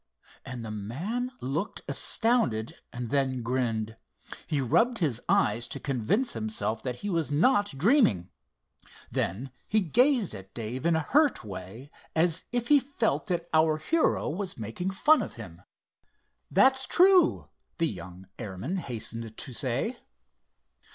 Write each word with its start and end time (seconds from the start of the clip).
and 0.43 0.65
the 0.65 0.71
man 0.71 1.31
looked 1.41 1.81
astounded 1.87 2.73
and 2.91 3.11
then 3.11 3.43
grinned. 3.43 3.97
He 4.47 4.59
rubbed 4.59 4.97
his 4.97 5.21
eyes 5.29 5.67
to 5.67 5.79
convince 5.79 6.33
himself 6.33 6.81
that 6.81 7.01
he 7.01 7.09
was 7.11 7.29
not 7.29 7.77
dreaming. 7.77 8.31
Then 9.11 9.51
he 9.67 9.79
gazed 9.79 10.33
at 10.33 10.55
Dave 10.55 10.87
in 10.87 10.95
a 10.95 11.01
hurt 11.01 11.43
way, 11.43 11.91
as 12.15 12.45
if 12.51 12.69
he 12.69 12.79
felt 12.79 13.27
that 13.27 13.47
our 13.53 13.77
hero 13.77 14.27
was 14.27 14.57
making 14.57 14.89
fun 14.89 15.21
of 15.21 15.33
him. 15.33 15.61
"That's 16.49 16.87
true," 16.87 17.49
the 17.77 17.85
young 17.87 18.25
airman 18.39 18.77
hastened 18.77 19.37
to 19.37 19.53
say. 19.53 19.99